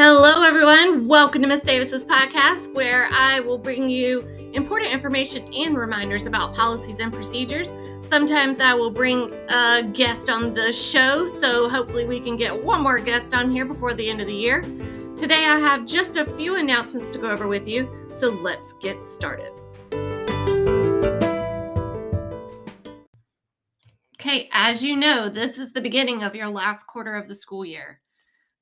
[0.00, 1.08] Hello, everyone.
[1.08, 4.20] Welcome to Miss Davis's podcast, where I will bring you
[4.52, 7.72] important information and reminders about policies and procedures.
[8.02, 12.80] Sometimes I will bring a guest on the show, so hopefully, we can get one
[12.80, 14.62] more guest on here before the end of the year.
[15.16, 19.04] Today, I have just a few announcements to go over with you, so let's get
[19.04, 19.50] started.
[24.20, 27.64] Okay, as you know, this is the beginning of your last quarter of the school
[27.64, 28.00] year.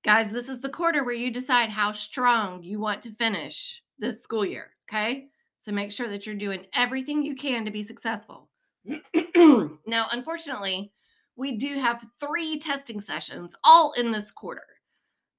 [0.06, 4.22] Guys, this is the quarter where you decide how strong you want to finish this
[4.22, 4.70] school year.
[4.88, 5.26] Okay.
[5.58, 8.48] So make sure that you're doing everything you can to be successful.
[9.36, 10.92] now, unfortunately,
[11.34, 14.62] we do have three testing sessions all in this quarter.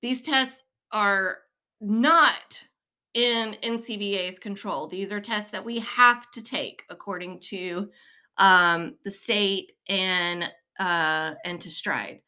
[0.01, 1.37] These tests are
[1.79, 2.65] not
[3.13, 4.87] in NCVA's control.
[4.87, 7.87] These are tests that we have to take according to
[8.37, 10.43] um, the state and
[10.77, 12.19] uh, and to Stride.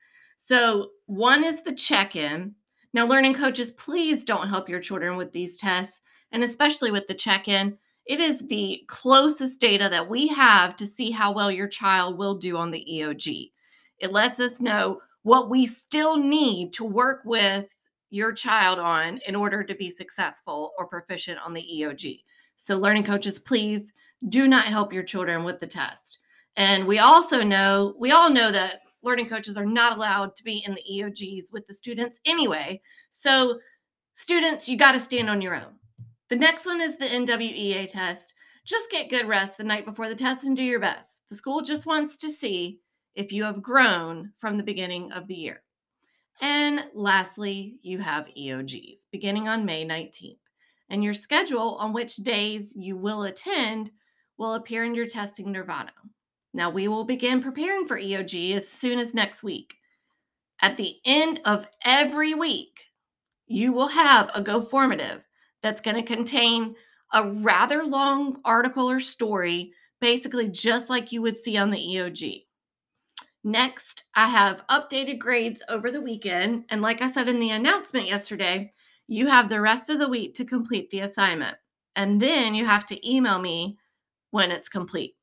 [0.41, 2.55] So, one is the check in.
[2.93, 5.99] Now, learning coaches, please don't help your children with these tests,
[6.31, 7.77] and especially with the check in.
[8.05, 12.35] It is the closest data that we have to see how well your child will
[12.35, 13.51] do on the EOG.
[13.99, 17.75] It lets us know what we still need to work with
[18.09, 22.21] your child on in order to be successful or proficient on the EOG.
[22.55, 23.91] So, learning coaches, please
[24.29, 26.19] do not help your children with the test.
[26.55, 30.63] And we also know, we all know that learning coaches are not allowed to be
[30.65, 32.81] in the EOGs with the students anyway.
[33.11, 33.59] So,
[34.13, 35.75] students, you got to stand on your own.
[36.29, 38.33] The next one is the NWEA test.
[38.65, 41.21] Just get good rest the night before the test and do your best.
[41.29, 42.79] The school just wants to see
[43.15, 45.63] if you have grown from the beginning of the year.
[46.41, 50.37] And lastly, you have EOGs beginning on May 19th.
[50.89, 53.91] And your schedule on which days you will attend
[54.37, 55.91] will appear in your testing Nirvana.
[56.53, 59.75] Now, we will begin preparing for EOG as soon as next week.
[60.61, 62.85] At the end of every week,
[63.47, 65.21] you will have a Go Formative
[65.61, 66.75] that's going to contain
[67.13, 72.45] a rather long article or story, basically just like you would see on the EOG.
[73.43, 76.65] Next, I have updated grades over the weekend.
[76.69, 78.73] And like I said in the announcement yesterday,
[79.07, 81.57] you have the rest of the week to complete the assignment.
[81.95, 83.77] And then you have to email me
[84.31, 85.15] when it's complete.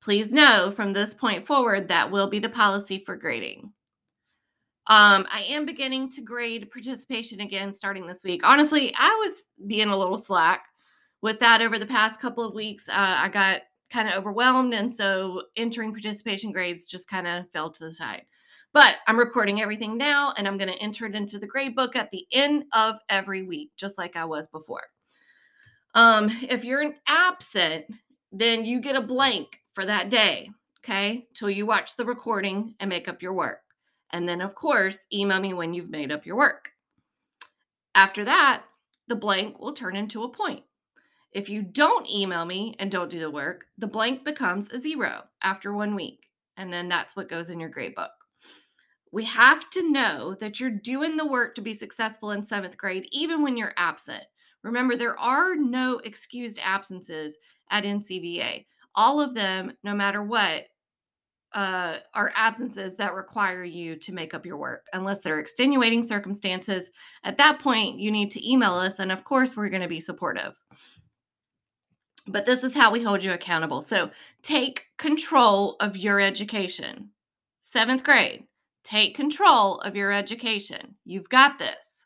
[0.00, 3.72] Please know from this point forward that will be the policy for grading.
[4.86, 8.40] Um, I am beginning to grade participation again starting this week.
[8.42, 10.64] Honestly, I was being a little slack
[11.20, 12.88] with that over the past couple of weeks.
[12.88, 17.70] Uh, I got kind of overwhelmed, and so entering participation grades just kind of fell
[17.70, 18.22] to the side.
[18.72, 21.96] But I'm recording everything now, and I'm going to enter it into the grade book
[21.96, 24.84] at the end of every week, just like I was before.
[25.94, 27.86] Um, if you're an absent,
[28.30, 30.50] then you get a blank for that day,
[30.80, 31.28] okay?
[31.34, 33.60] Till you watch the recording and make up your work.
[34.10, 36.70] And then, of course, email me when you've made up your work.
[37.94, 38.64] After that,
[39.06, 40.64] the blank will turn into a point.
[41.30, 45.26] If you don't email me and don't do the work, the blank becomes a zero
[45.42, 46.26] after one week.
[46.56, 48.10] And then that's what goes in your grade book.
[49.12, 53.06] We have to know that you're doing the work to be successful in seventh grade,
[53.12, 54.24] even when you're absent.
[54.64, 57.36] Remember, there are no excused absences
[57.70, 58.64] at NCVA
[58.94, 60.64] all of them, no matter what,
[61.52, 66.90] uh, are absences that require you to make up your work, unless they're extenuating circumstances.
[67.24, 70.00] At that point, you need to email us, and of course, we're going to be
[70.00, 70.54] supportive.
[72.26, 73.80] But this is how we hold you accountable.
[73.80, 74.10] So
[74.42, 77.10] take control of your education.
[77.60, 78.44] Seventh grade,
[78.84, 80.96] take control of your education.
[81.04, 81.97] You've got this.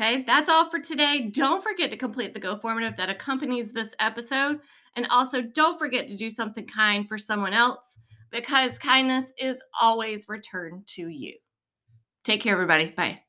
[0.00, 1.30] Okay, that's all for today.
[1.30, 4.60] Don't forget to complete the Go Formative that accompanies this episode.
[4.96, 7.98] And also, don't forget to do something kind for someone else
[8.30, 11.36] because kindness is always returned to you.
[12.24, 12.86] Take care, everybody.
[12.86, 13.20] Bye.